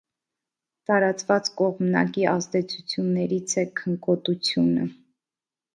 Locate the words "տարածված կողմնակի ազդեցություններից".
0.91-3.55